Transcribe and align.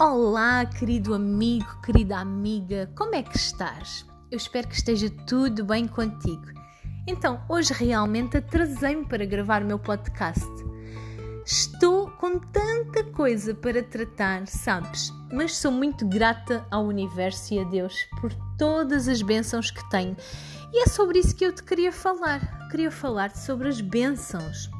Olá, 0.00 0.64
querido 0.64 1.12
amigo, 1.12 1.66
querida 1.82 2.18
amiga, 2.18 2.88
como 2.94 3.16
é 3.16 3.22
que 3.24 3.36
estás? 3.36 4.06
Eu 4.30 4.36
espero 4.36 4.68
que 4.68 4.76
esteja 4.76 5.10
tudo 5.26 5.64
bem 5.64 5.88
contigo. 5.88 6.46
Então, 7.04 7.42
hoje 7.48 7.72
realmente 7.72 8.36
atrasei-me 8.36 9.04
para 9.06 9.26
gravar 9.26 9.60
o 9.60 9.66
meu 9.66 9.76
podcast. 9.76 10.46
Estou 11.44 12.08
com 12.12 12.38
tanta 12.38 13.02
coisa 13.10 13.52
para 13.56 13.82
tratar, 13.82 14.46
sabes? 14.46 15.12
Mas 15.32 15.56
sou 15.56 15.72
muito 15.72 16.06
grata 16.06 16.64
ao 16.70 16.84
universo 16.84 17.54
e 17.54 17.58
a 17.58 17.64
Deus 17.64 17.92
por 18.20 18.32
todas 18.56 19.08
as 19.08 19.20
bênçãos 19.20 19.72
que 19.72 19.90
tenho. 19.90 20.16
E 20.72 20.84
é 20.84 20.86
sobre 20.86 21.18
isso 21.18 21.34
que 21.34 21.44
eu 21.44 21.52
te 21.52 21.64
queria 21.64 21.90
falar. 21.90 22.68
Queria 22.70 22.92
falar 22.92 23.34
sobre 23.34 23.66
as 23.66 23.80
bênçãos. 23.80 24.70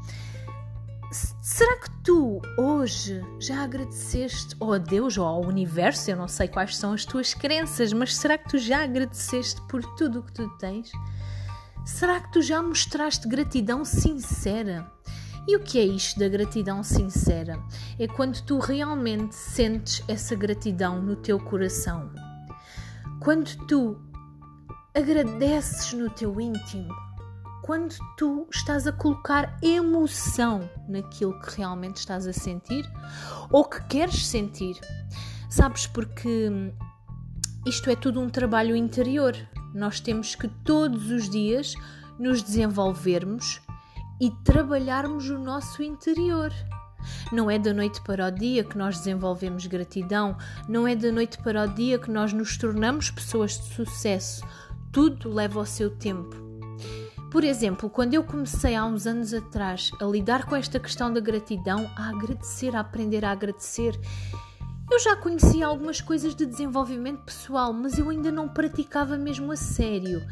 Será 1.58 1.74
que 1.74 1.90
tu 2.04 2.40
hoje 2.56 3.20
já 3.40 3.64
agradeceste 3.64 4.54
ou 4.60 4.74
a 4.74 4.78
Deus 4.78 5.18
ou 5.18 5.26
ao 5.26 5.44
universo? 5.44 6.08
Eu 6.08 6.16
não 6.16 6.28
sei 6.28 6.46
quais 6.46 6.76
são 6.76 6.92
as 6.92 7.04
tuas 7.04 7.34
crenças, 7.34 7.92
mas 7.92 8.16
será 8.16 8.38
que 8.38 8.48
tu 8.48 8.58
já 8.58 8.84
agradeceste 8.84 9.60
por 9.62 9.82
tudo 9.96 10.20
o 10.20 10.22
que 10.22 10.32
tu 10.32 10.48
tens? 10.58 10.92
Será 11.84 12.20
que 12.20 12.30
tu 12.30 12.42
já 12.42 12.62
mostraste 12.62 13.26
gratidão 13.26 13.84
sincera? 13.84 14.88
E 15.48 15.56
o 15.56 15.60
que 15.60 15.80
é 15.80 15.84
isto 15.84 16.20
da 16.20 16.28
gratidão 16.28 16.84
sincera? 16.84 17.60
É 17.98 18.06
quando 18.06 18.40
tu 18.42 18.60
realmente 18.60 19.34
sentes 19.34 20.04
essa 20.06 20.36
gratidão 20.36 21.02
no 21.02 21.16
teu 21.16 21.40
coração. 21.40 22.08
Quando 23.18 23.56
tu 23.66 24.00
agradeces 24.94 25.92
no 25.92 26.08
teu 26.08 26.40
íntimo 26.40 27.07
quando 27.62 27.94
tu 28.16 28.46
estás 28.52 28.86
a 28.86 28.92
colocar 28.92 29.56
emoção 29.62 30.68
naquilo 30.88 31.38
que 31.40 31.56
realmente 31.56 31.96
estás 31.96 32.26
a 32.26 32.32
sentir 32.32 32.88
ou 33.50 33.64
que 33.64 33.82
queres 33.86 34.26
sentir. 34.26 34.78
Sabes, 35.50 35.86
porque 35.86 36.50
isto 37.66 37.90
é 37.90 37.96
tudo 37.96 38.20
um 38.20 38.28
trabalho 38.28 38.76
interior. 38.76 39.34
Nós 39.74 40.00
temos 40.00 40.34
que 40.34 40.48
todos 40.48 41.10
os 41.10 41.28
dias 41.28 41.74
nos 42.18 42.42
desenvolvermos 42.42 43.60
e 44.20 44.30
trabalharmos 44.44 45.28
o 45.30 45.38
nosso 45.38 45.82
interior. 45.82 46.52
Não 47.32 47.50
é 47.50 47.58
da 47.58 47.72
noite 47.72 48.00
para 48.02 48.26
o 48.26 48.30
dia 48.30 48.64
que 48.64 48.76
nós 48.76 48.98
desenvolvemos 48.98 49.66
gratidão, 49.66 50.36
não 50.68 50.86
é 50.86 50.96
da 50.96 51.12
noite 51.12 51.38
para 51.38 51.64
o 51.64 51.68
dia 51.68 51.98
que 51.98 52.10
nós 52.10 52.32
nos 52.32 52.56
tornamos 52.56 53.10
pessoas 53.10 53.52
de 53.52 53.74
sucesso. 53.74 54.44
Tudo 54.92 55.32
leva 55.32 55.60
o 55.60 55.66
seu 55.66 55.90
tempo. 55.90 56.47
Por 57.30 57.44
exemplo, 57.44 57.90
quando 57.90 58.14
eu 58.14 58.24
comecei 58.24 58.74
há 58.74 58.86
uns 58.86 59.06
anos 59.06 59.34
atrás 59.34 59.90
a 60.00 60.04
lidar 60.06 60.46
com 60.46 60.56
esta 60.56 60.80
questão 60.80 61.12
da 61.12 61.20
gratidão, 61.20 61.90
a 61.94 62.08
agradecer, 62.08 62.74
a 62.74 62.80
aprender 62.80 63.22
a 63.22 63.32
agradecer, 63.32 64.00
eu 64.90 64.98
já 64.98 65.14
conhecia 65.14 65.66
algumas 65.66 66.00
coisas 66.00 66.34
de 66.34 66.46
desenvolvimento 66.46 67.22
pessoal, 67.24 67.74
mas 67.74 67.98
eu 67.98 68.08
ainda 68.08 68.32
não 68.32 68.48
praticava 68.48 69.18
mesmo 69.18 69.52
a 69.52 69.56
sério. 69.56 70.26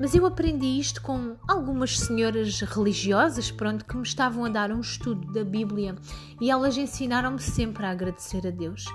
Mas 0.00 0.14
eu 0.14 0.24
aprendi 0.24 0.80
isto 0.80 1.02
com 1.02 1.36
algumas 1.46 1.98
senhoras 1.98 2.58
religiosas, 2.62 3.50
pronto, 3.50 3.84
que 3.84 3.94
me 3.94 4.02
estavam 4.02 4.46
a 4.46 4.48
dar 4.48 4.72
um 4.72 4.80
estudo 4.80 5.30
da 5.30 5.44
Bíblia 5.44 5.94
e 6.40 6.50
elas 6.50 6.78
ensinaram-me 6.78 7.38
sempre 7.38 7.84
a 7.84 7.90
agradecer 7.90 8.46
a 8.46 8.50
Deus. 8.50 8.86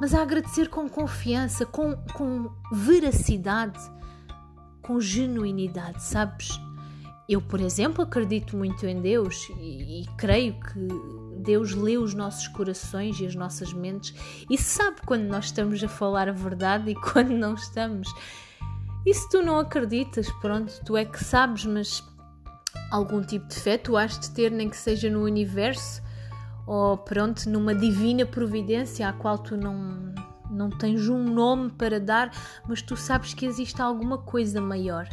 Mas 0.00 0.14
a 0.14 0.22
agradecer 0.22 0.70
com 0.70 0.88
confiança, 0.88 1.66
com, 1.66 1.94
com 2.14 2.50
veracidade, 2.72 3.78
com 4.80 4.98
genuinidade, 4.98 6.02
sabes? 6.02 6.58
Eu, 7.28 7.42
por 7.42 7.60
exemplo, 7.60 8.02
acredito 8.02 8.56
muito 8.56 8.86
em 8.86 9.02
Deus 9.02 9.50
e, 9.60 10.00
e, 10.00 10.06
creio 10.16 10.54
que 10.54 10.88
Deus 11.40 11.74
lê 11.74 11.98
os 11.98 12.14
nossos 12.14 12.48
corações 12.48 13.20
e 13.20 13.26
as 13.26 13.34
nossas 13.34 13.70
mentes 13.70 14.14
e 14.48 14.56
sabe 14.56 15.02
quando 15.04 15.24
nós 15.24 15.46
estamos 15.46 15.84
a 15.84 15.88
falar 15.88 16.26
a 16.26 16.32
verdade 16.32 16.90
e 16.90 16.94
quando 17.12 17.32
não 17.32 17.52
estamos. 17.52 18.08
E 19.04 19.12
se 19.12 19.28
tu 19.28 19.42
não 19.42 19.58
acreditas, 19.58 20.30
pronto, 20.40 20.72
tu 20.86 20.96
é 20.96 21.04
que 21.04 21.22
sabes, 21.22 21.66
mas 21.66 22.02
algum 22.90 23.20
tipo 23.20 23.46
de 23.46 23.56
fé 23.56 23.76
tu 23.76 23.94
has 23.94 24.18
de 24.18 24.30
ter, 24.30 24.50
nem 24.50 24.70
que 24.70 24.76
seja 24.76 25.10
no 25.10 25.22
universo 25.22 26.02
ou 26.66 26.96
pronto, 26.96 27.48
numa 27.48 27.74
divina 27.74 28.24
providência 28.24 29.06
à 29.06 29.12
qual 29.12 29.36
tu 29.36 29.54
não, 29.54 30.14
não 30.50 30.70
tens 30.70 31.06
um 31.10 31.24
nome 31.24 31.70
para 31.72 32.00
dar, 32.00 32.30
mas 32.66 32.80
tu 32.80 32.96
sabes 32.96 33.34
que 33.34 33.44
existe 33.44 33.82
alguma 33.82 34.16
coisa 34.16 34.62
maior. 34.62 35.08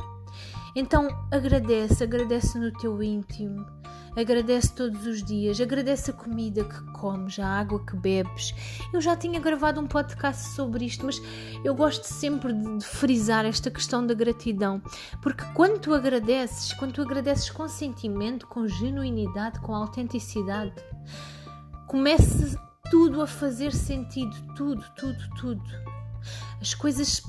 Então 0.75 1.07
agradece, 1.31 2.03
agradece 2.03 2.59
no 2.59 2.69
teu 2.69 3.01
íntimo, 3.01 3.65
agradece 4.13 4.75
todos 4.75 5.07
os 5.07 5.23
dias, 5.23 5.61
agradece 5.61 6.11
a 6.11 6.13
comida 6.13 6.65
que 6.65 6.91
comes, 6.91 7.39
a 7.39 7.47
água 7.47 7.79
que 7.85 7.95
bebes. 7.95 8.53
Eu 8.91 8.99
já 8.99 9.15
tinha 9.15 9.39
gravado 9.39 9.79
um 9.79 9.87
podcast 9.87 10.49
sobre 10.49 10.83
isto, 10.83 11.05
mas 11.05 11.21
eu 11.63 11.73
gosto 11.73 12.03
sempre 12.03 12.51
de 12.51 12.85
frisar 12.85 13.45
esta 13.45 13.71
questão 13.71 14.05
da 14.05 14.13
gratidão, 14.13 14.81
porque 15.21 15.45
quando 15.53 15.79
tu 15.79 15.93
agradeces, 15.93 16.73
quando 16.73 16.91
tu 16.91 17.01
agradeces 17.01 17.49
com 17.49 17.69
sentimento, 17.69 18.45
com 18.45 18.67
genuinidade, 18.67 19.61
com 19.61 19.73
autenticidade, 19.73 20.73
começa 21.87 22.59
tudo 22.91 23.21
a 23.21 23.27
fazer 23.27 23.71
sentido, 23.71 24.35
tudo, 24.55 24.83
tudo, 24.97 25.29
tudo. 25.37 25.63
As 26.59 26.73
coisas 26.73 27.21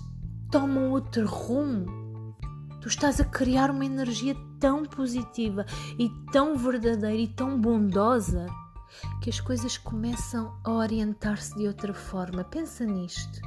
tomam 0.50 0.90
outro 0.90 1.26
rumo 1.26 2.05
tu 2.86 2.90
estás 2.90 3.20
a 3.20 3.24
criar 3.24 3.68
uma 3.68 3.84
energia 3.84 4.36
tão 4.60 4.84
positiva 4.84 5.66
e 5.98 6.08
tão 6.30 6.56
verdadeira 6.56 7.16
e 7.16 7.26
tão 7.26 7.60
bondosa 7.60 8.46
que 9.20 9.28
as 9.28 9.40
coisas 9.40 9.76
começam 9.76 10.56
a 10.62 10.70
orientar-se 10.70 11.52
de 11.56 11.66
outra 11.66 11.92
forma. 11.92 12.44
Pensa 12.44 12.84
nisto. 12.84 13.40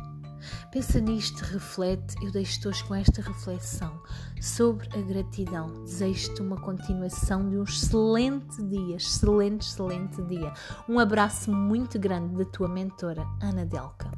Pensa 0.73 0.99
nisto, 0.99 1.39
reflete. 1.39 2.17
Eu 2.21 2.33
deixo-te 2.33 2.67
hoje 2.67 2.83
com 2.83 2.93
esta 2.93 3.21
reflexão 3.21 4.01
sobre 4.41 4.89
a 4.93 5.01
gratidão. 5.01 5.67
Desejo-te 5.85 6.41
uma 6.41 6.59
continuação 6.59 7.49
de 7.49 7.57
um 7.57 7.63
excelente 7.63 8.61
dia, 8.63 8.97
excelente, 8.97 9.61
excelente 9.61 10.21
dia. 10.23 10.51
Um 10.89 10.99
abraço 10.99 11.49
muito 11.49 11.97
grande 11.97 12.35
da 12.35 12.43
tua 12.43 12.67
mentora, 12.67 13.25
Ana 13.41 13.65
Delca. 13.65 14.11